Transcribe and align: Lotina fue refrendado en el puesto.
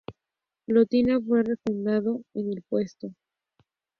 Lotina 0.67 1.19
fue 1.21 1.43
refrendado 1.43 2.23
en 2.33 2.51
el 2.53 2.63
puesto. 2.63 3.13